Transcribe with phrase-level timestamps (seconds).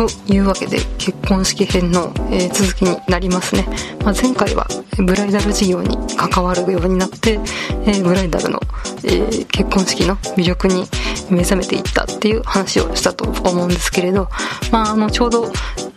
[0.00, 3.66] というわけで結婚式編の、え、続きになりますね、
[4.02, 4.66] まあ、前回は
[4.96, 7.38] ブライダル事業に関わるようになって、
[7.86, 8.60] え、ブライダルの、
[9.04, 10.86] え、結婚式の魅力に
[11.28, 14.30] 目覚めていったっていう話をしたと思うんですけれど、
[14.72, 15.52] まあ、あのちょうど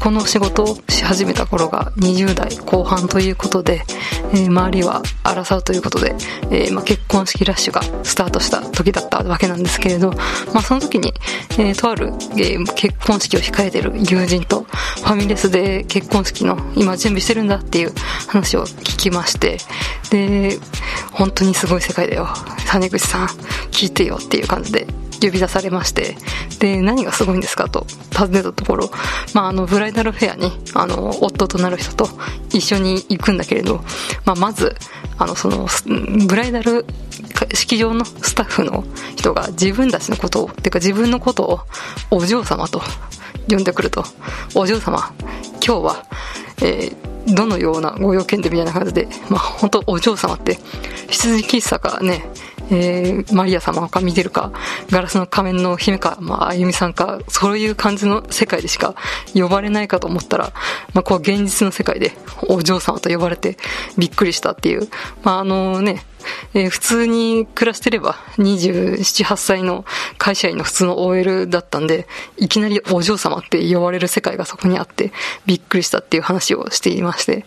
[0.00, 3.82] この仕事をし始めた頃が20代後半ということで、
[4.32, 6.14] えー、周りは争うということで、
[6.50, 10.10] えー、まあ、結婚式ラッシュがスタートした時だったわけなんですけれど、
[10.52, 11.12] まあ、その時に、
[11.58, 17.92] えー、とある、え結婚式を控えてる友人とファミレスで結婚式の今準備してるんだっていう
[18.28, 19.58] 話を聞きまして
[20.10, 20.58] で
[21.12, 22.28] 本当にすごい世界だよ。
[22.68, 23.26] 谷口さん
[23.70, 24.86] 聞いてよっていう感じで
[25.20, 26.16] 呼び出されまして、
[26.58, 28.90] で、何がすごいんですかと尋ねたところ、
[29.34, 32.08] まあ、あの、ブラライダルフェアに、あの、夫となる人と
[32.52, 33.84] 一緒に行くんだけれど、
[34.24, 34.74] まあ、まず、
[35.16, 35.68] あの、その、
[36.26, 36.84] ブライダル
[37.54, 38.84] 式場のスタッフの
[39.14, 41.60] 人が自分たちのことを、てか自分のことを
[42.10, 42.82] お嬢様と
[43.48, 44.04] 呼んでくると、
[44.56, 45.12] お嬢様、
[45.64, 46.04] 今日は、
[46.62, 50.58] えー、どのようなご用件でみたいな感じで、まあ本当お嬢様って、
[51.08, 52.28] 羊喫茶かね、
[52.70, 54.52] えー、マリア様か見てるか、
[54.90, 58.94] ガラスの仮面の姫か、まあ、あゆみさんか、そういう感じの世界でしか
[59.34, 60.52] 呼ばれないかと思ったら、
[60.94, 62.12] まあ、こう現実の世界で
[62.48, 63.56] お嬢様と呼ばれて
[63.96, 64.88] びっくりしたっていう、
[65.22, 66.04] まあ、あのね、
[66.54, 69.84] えー、普通に暮らしてれば27、8歳の
[70.18, 72.06] 会社員の普通の OL だったんで、
[72.36, 75.12] いきなりお嬢様って呼ばれる世界がそこにあって、
[75.46, 77.44] びっくりしたっていう話をしていまして。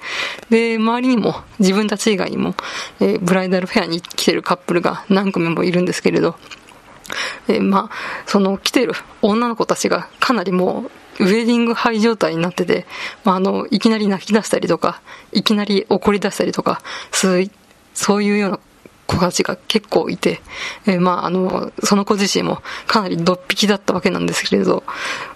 [0.49, 2.55] で、周りにも自分たち以外にも、
[2.99, 6.35] えー、ブライダルフェアに来てるカップルが何組もいるんですけれど、
[7.47, 12.85] え、まあ、その来てる女の子たちがかなりもう、ウェディングハイ状態になってて、
[13.25, 17.51] まあ、あの、いきなり泣き出したりとか、いきなり怒り出したりとか、そう
[17.93, 18.59] そういうような
[19.07, 20.41] 子たちが結構いて、
[20.85, 24.83] えー、まあ、あの、その子自身もかなりドッピキだったわけなんですけれど、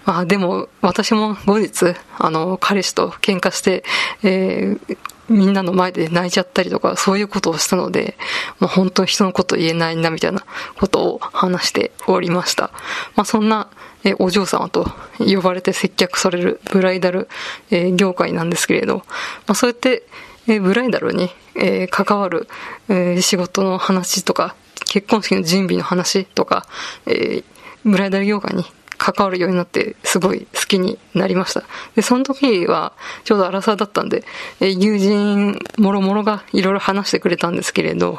[0.05, 3.83] まあ、でも、私も後日、あの、彼氏と喧嘩して、
[4.21, 4.97] えー、
[5.29, 8.17] みんなの前で泣いちゃったりとか、そういうことをしたので、
[8.59, 10.43] まあ、本当に人のこと言えないな、みたいな
[10.77, 12.71] ことを話しておりました。
[13.15, 13.69] まあ、そんな、
[14.05, 17.29] えお嬢様と呼ばれて接客されるブライダル、
[17.71, 19.03] え、業界なんですけれど、ま
[19.47, 20.03] あ、そうやって、
[20.47, 22.49] えブライダルに、え関わる、
[22.89, 26.67] え仕事の話とか、結婚式の準備の話とか、
[27.05, 27.43] え
[27.85, 28.65] ブライダル業界に
[29.03, 31.63] 関わるようになってすごい好きになりました。
[31.93, 32.93] で、その時は
[33.25, 34.23] ちょうどアラサーだったんで、
[34.61, 38.17] え友人もろもろがいろいろ話してくれたんですけれど、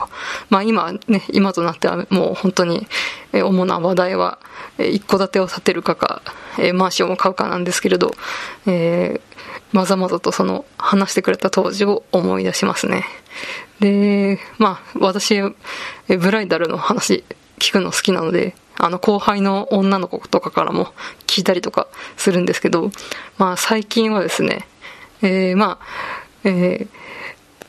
[0.51, 2.87] まあ今ね、今となってはもう本当に、
[3.33, 4.39] え主な話題は、
[4.77, 6.21] え一戸建てを建てるかか、
[6.59, 8.15] えマンションを買うかなんですけれど、
[8.67, 9.35] えー
[9.73, 13.05] まざまざとその話してくれた当時を思い出しますね。
[13.81, 15.41] で、まあ私、
[16.07, 17.25] ブライダルの話
[17.59, 20.93] 聞くの好きなので、あの後輩の女の子とかからも
[21.27, 21.87] 聞いたりとか
[22.17, 22.91] するんですけど、
[23.39, 24.67] まあ最近はですね、
[25.23, 25.87] えー、まあ、
[26.45, 26.89] えー、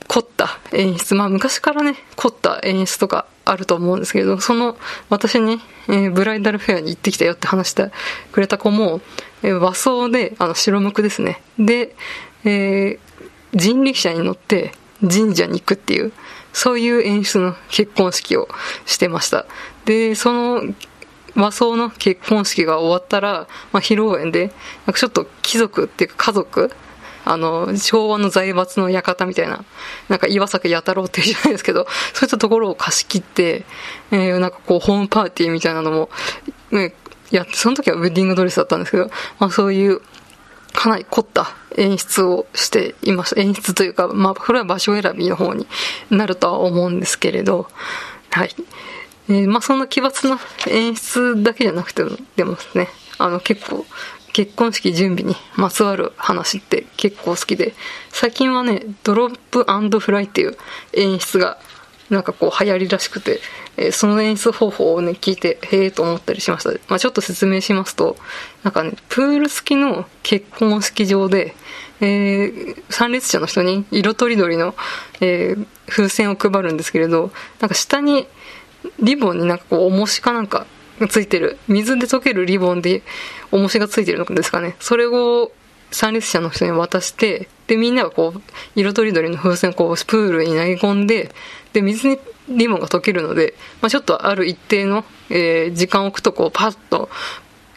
[0.07, 4.77] 凝った演出、まあ昔からね、凝った演出とかあると思うんですけど、その
[5.09, 7.91] 私に、えー、ブライダルフェアに行ってきたよって話して
[8.31, 9.01] くれた子も、
[9.43, 11.41] えー、和装で、あの白無垢ですね。
[11.59, 11.95] で、
[12.43, 12.99] えー、
[13.53, 16.11] 人力車に乗って神社に行くっていう、
[16.53, 18.47] そういう演出の結婚式を
[18.85, 19.45] してました。
[19.85, 20.61] で、その
[21.35, 24.53] 和装の結婚式が終わったら、まあ、披露宴で、
[24.85, 26.71] なんかちょっと貴族っていうか家族
[27.25, 29.65] あの、昭和の財閥の館みたいな、
[30.09, 33.65] なんか岩崎弥太郎っていうじゃないですけど、そういったところを貸し切って、
[34.11, 36.09] えー、なんかこう、ホームパーティーみたいなのも、
[36.71, 36.93] ね、
[37.31, 39.09] やって、その時はウェディングドレスだったんですけど、
[39.39, 40.01] まあそういう、
[40.71, 43.39] かなり凝った演出をしています。
[43.39, 45.65] 演出というか、まあ、これは場所選びの方に
[46.11, 47.67] なるとは思うんですけれど、
[48.29, 48.55] はい。
[49.27, 53.85] えー、まあ、そんな奇抜な演出だけじゃなくても、でもね、あの、結構、
[54.33, 57.73] 結婚式準備にまつわる話って結構好きで、
[58.09, 60.57] 最近はね、ドロップフライっていう
[60.91, 61.57] 演出が
[62.09, 63.39] なんかこう流行りらしくて、
[63.77, 66.71] えー、その演出方法をね、聞いて、へえと思ったりしました。
[66.87, 68.15] まあ、ちょっと説明しますと、
[68.63, 71.55] なんかね、プール付きの結婚式場で、
[72.01, 74.75] えー、参列者の人に色とりどりの、
[75.21, 78.27] えー、風船を配るんですけれど、なんか下に
[78.99, 80.65] リボンになんかこう、重しかなんか
[80.99, 83.03] がついてる、水で溶けるリボンで
[83.51, 84.75] 重しがついてるのですかね。
[84.79, 85.51] それを
[85.91, 88.41] 参列者の人に渡して、で、みんながこう、
[88.75, 91.31] 色とりどりの風船をこう、プールに投げ込んで、
[91.73, 97.09] で、水にリボンが溶けるので、まあ、ちょっとある一定の、えー、時間を置くとこう、パッと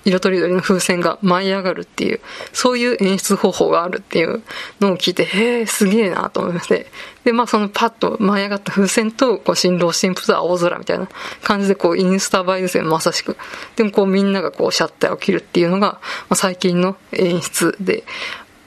[0.08, 2.20] 色とりどりの風船が舞い上がるっていう、
[2.52, 4.42] そういう演出方法があるっていう
[4.80, 6.90] のを聞いて、へえ、すげえなと思いまして。
[7.24, 11.08] で、まあそのパッと舞い上がった風船と、こう新郎新婦と青空みたいな
[11.42, 13.36] 感じで、こうインスタ映えですよ、まさしく。
[13.76, 16.00] でもこうみんながこうシャッターを切るっていうのが、ま
[16.30, 18.04] あ、最近の演出で、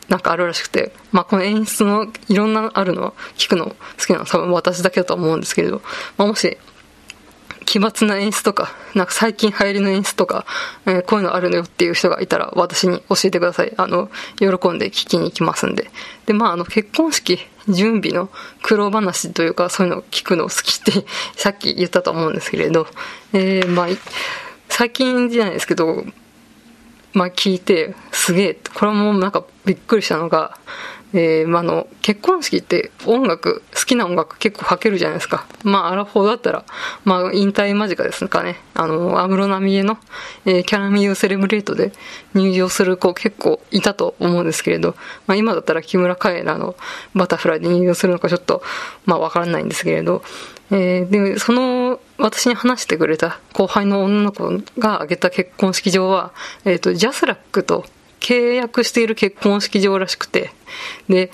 [0.09, 5.81] なんかあるらしくて、まあこの演出のいろんなあるのは聞くの好きなの多分私だけだと思うんですけれど、
[6.17, 6.57] まあもし
[7.65, 10.45] 奇抜な演出とか、なんか最近流行りの演出とか、
[10.85, 13.73] えー、こういうのあるのよっていう人がいたら私に教えてください。
[13.77, 14.09] あの、
[14.39, 15.91] 喜んで聞きに行きますんで。
[16.25, 18.29] で、まああの結婚式準備の
[18.61, 21.05] 苦労話というかそういうのを聞くのを好きって
[21.35, 22.87] さっき言ったと思うんですけれど、
[23.33, 23.87] えー、まあ、
[24.69, 26.03] 最近じゃないですけど、
[27.13, 30.57] まあ聞いて、すげえ、これもなんかびっくりしたのが、
[31.13, 35.45] えー、まあ、の、結婚式って音楽、好きな音楽結構かけるじゃないですか。
[35.63, 36.65] まあ、アラフォーだったら、
[37.03, 38.57] まあ、引退間近ですかね。
[38.73, 39.97] あの、安室奈美恵の、
[40.45, 41.91] えー、 Can You Celebrate で
[42.33, 44.95] 入場する子結構いたと思うんですけれど、
[45.27, 46.75] まあ、今だったら木村カエラの
[47.13, 48.63] Butterfly で入場するのかちょっと、
[49.05, 50.23] まあ、わからないんですけれど、
[50.71, 54.49] えー、で、その、私に話してくれた後輩の女の子
[54.79, 56.31] が挙げた結婚式場は、
[56.63, 57.85] えっ、ー、と、 JASRAC と
[58.21, 60.51] 契約している結婚式場らしくて、
[61.09, 61.31] で、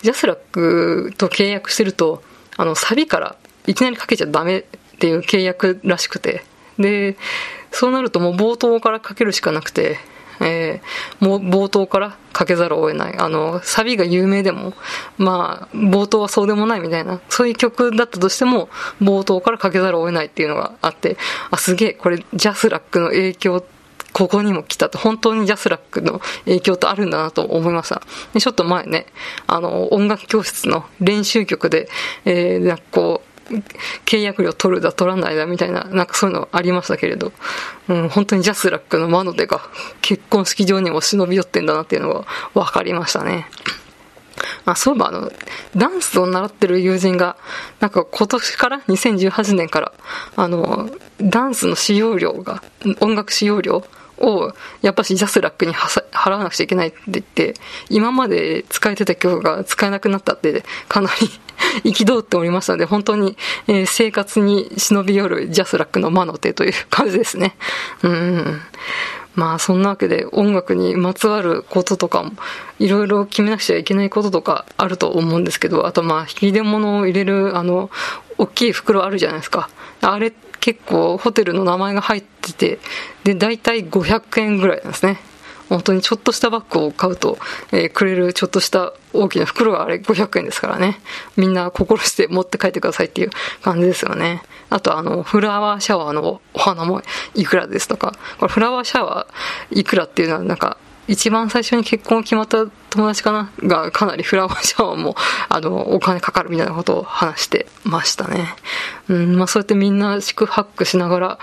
[0.00, 2.22] JASRAC と契約してると、
[2.56, 3.36] あの、サビから
[3.66, 4.64] いきなりかけちゃダメっ
[4.98, 6.44] ていう契約らしくて、
[6.78, 7.16] で、
[7.70, 9.98] そうなるともう冒頭からかけるしかなくて、
[10.40, 13.18] えー、もう冒頭からかけざるを得ない。
[13.18, 14.72] あの、サビが有名でも、
[15.16, 18.68] まあ、冒頭はそうでもないみたいな、そういう曲だったとしても、
[19.02, 21.16] 冒頭からかけざるを得ないっていうのがあって、
[21.50, 23.77] あ、すげえ、これ、ジャスラックの影響って、
[24.12, 28.02] ここにも来たと、本当にジャスラックの影響とあるんだなと思いました。
[28.34, 29.06] でちょっと前ね、
[29.46, 31.88] あの、音楽教室の練習曲で、
[32.24, 33.28] えー、なんかこう、
[34.04, 37.32] 契約料取るだ取らないだみたいな、なんかそういうのありましたけれど、
[37.88, 39.60] うん、本当にジャスラックの魔の手が
[40.02, 42.24] 結婚式場にも忍び寄ってんだなっていうのが
[42.54, 43.46] 分かりましたね。
[44.64, 45.32] あ、そういえばあの、
[45.76, 47.36] ダンスを習ってる友人が、
[47.80, 49.92] なんか今年から、2018年から、
[50.36, 50.90] あの、
[51.20, 52.62] ダンスの使用料が、
[53.00, 53.84] 音楽使用料
[54.20, 57.54] を、やっぱしジャスラックに払わなくちゃいけないって言って、
[57.88, 61.30] 今まで使えてた曲が使えなくなったって、かなり
[61.90, 63.36] 憤っておりましたので、本当に、
[63.66, 67.56] えー、生活に忍び寄るジャスラックの魔の手という感じですね。
[68.02, 68.60] うん。
[69.34, 72.32] まあそんなわけで音楽にまつわることとかも
[72.80, 77.88] いろいろ決めなくちゃいけないこととかあると思うんですけど、あとまあ引き出物を入れるあの
[78.38, 79.68] 大きい袋あるじゃないですか。
[80.00, 82.78] あれ結構ホテルの名前が入ってて、
[83.24, 85.18] で大体500円ぐらいなんですね。
[85.68, 87.38] 本当にちょっとしたバッグを買うと、
[87.72, 90.98] えー、くれるちょっとした大きな袋があれ500円ですからね。
[91.36, 93.30] みんな心して持って帰ってくださいっていう
[93.62, 94.42] 感じですよね。
[94.70, 97.02] あとあの、フラワーシャワーのお花も
[97.34, 105.16] いくらですとか、これフラワーシャワーいくらっていうのはなんか、一番最初に結婚決まった友達かながかなりフラワーシャワーも、
[105.48, 108.54] あの、お金かかるみたいなことを話してましたね。
[109.08, 111.38] うん、まあそうやってみんな宿泊しながら、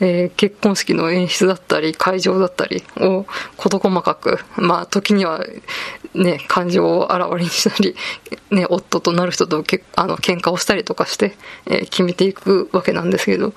[0.00, 3.26] えー、結婚式の演出だったり、会場だったりを
[3.56, 5.44] 事細かく、まあ時には
[6.14, 7.96] ね、感情をあらわにしたり、
[8.50, 11.36] ね、夫となる人とけあの喧嘩をしたりとかして、
[11.66, 13.52] えー、決めていくわけなんですけど、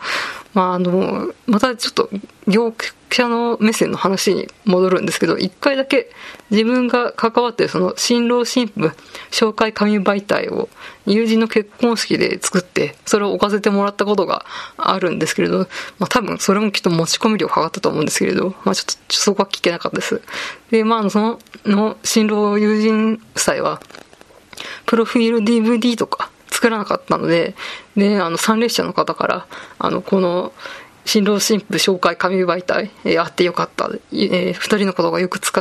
[0.53, 2.09] まああの、またちょっと
[2.47, 2.73] 業
[3.15, 6.09] 者の目線の話に戻るんですけど、一回だけ
[6.49, 8.91] 自分が関わってるその新郎新婦
[9.31, 10.69] 紹介紙媒体を
[11.05, 14.45] 友人の結婚式で作って、それを置かせてもらったことが
[14.77, 15.67] あるんですけれど、
[15.99, 20.21] まあ多分それもきっと持ち込み料かかったと思うんですけれど、まあちょっとそこは聞けなかったです。
[20.69, 23.81] で、まあその、の新郎友人夫妻は、
[24.85, 27.55] プロフィール DVD とか作らなかったので、
[27.95, 29.47] で、あの参列者の方から、
[29.79, 30.53] あの、この、
[31.05, 35.59] 新郎新婦紹介紙媒体、えー、あってよかった、えー、二人のことがよく使、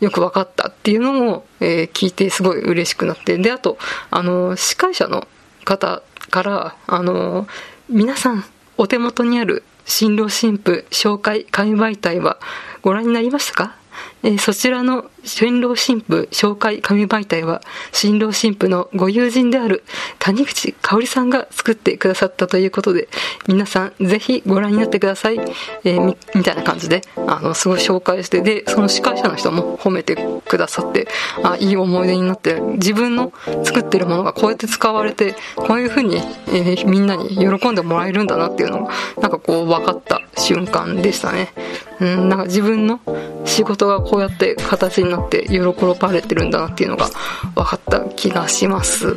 [0.00, 3.78] よく分かったっていうのも、えー、聞いてすごい嬉しくなって、で、あと、
[4.10, 5.26] あの、司会者の
[5.64, 7.46] 方から、あの、
[7.88, 8.44] 皆さん、
[8.76, 12.38] お手元にある新郎新婦紹介紙媒体は
[12.82, 13.74] ご覧になりましたか？
[14.22, 17.60] えー、そちらの新郎新婦紹介紙媒体は、
[17.92, 19.84] 新郎新婦のご友人である
[20.18, 23.08] 谷口香織さんが作ってくださったということで、
[23.46, 25.38] 皆さんぜひご覧になってください。
[25.84, 31.08] えー、み、みたいな感じで、あの、すごい紹介して、で、その司会者の人も褒めてくださって、
[31.42, 33.32] あ、いい思い出になって、自分の
[33.64, 36.16] 作ってるものがこうやって使われて、こういう風に、
[36.48, 41.52] えー、みんなに喜んでもらえるんだなっていうのが、なんかこう分かった瞬間でしたね。
[42.00, 43.00] うん、なんか自分の
[43.48, 45.58] 仕事がこうやって形になって喜
[45.98, 47.08] ばれてるんだなっていうのが
[47.54, 49.16] 分かった気がします。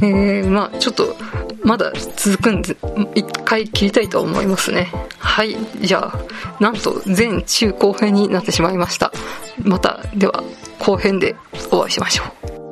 [0.00, 1.16] えー、まあちょっと
[1.62, 2.76] まだ続くんで
[3.14, 4.92] 一回切りたいと思いますね。
[5.18, 9.12] はいじゃあなんと全中後編になってしまいました。
[9.62, 10.44] またでは
[10.78, 11.34] 後編で
[11.70, 12.24] お会いしましょ
[12.60, 12.63] う。